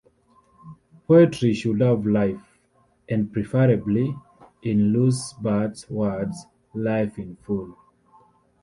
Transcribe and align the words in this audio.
Poetry 1.07 1.53
should 1.53 1.79
have 1.81 2.07
life, 2.07 2.57
and 3.07 3.31
preferably, 3.31 4.15
in 4.63 4.93
Lucebert's 4.93 5.91
words, 5.91 6.47
"life 6.73 7.19
in 7.19 7.35
full". 7.35 7.77